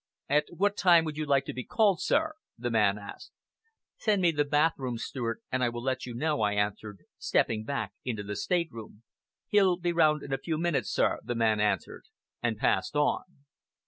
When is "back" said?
7.65-7.93